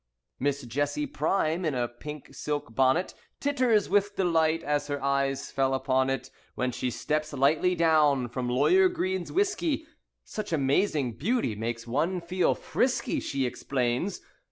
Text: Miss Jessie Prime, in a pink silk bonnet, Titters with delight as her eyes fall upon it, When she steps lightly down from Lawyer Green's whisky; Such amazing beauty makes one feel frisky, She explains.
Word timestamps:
Miss 0.39 0.63
Jessie 0.63 1.05
Prime, 1.05 1.63
in 1.63 1.75
a 1.75 1.87
pink 1.87 2.33
silk 2.33 2.73
bonnet, 2.73 3.13
Titters 3.39 3.87
with 3.87 4.15
delight 4.15 4.63
as 4.63 4.87
her 4.87 4.99
eyes 5.03 5.51
fall 5.51 5.75
upon 5.75 6.09
it, 6.09 6.31
When 6.55 6.71
she 6.71 6.89
steps 6.89 7.33
lightly 7.33 7.75
down 7.75 8.27
from 8.29 8.49
Lawyer 8.49 8.89
Green's 8.89 9.31
whisky; 9.31 9.85
Such 10.23 10.51
amazing 10.51 11.17
beauty 11.19 11.53
makes 11.53 11.85
one 11.85 12.19
feel 12.19 12.55
frisky, 12.55 13.19
She 13.19 13.45
explains. 13.45 14.21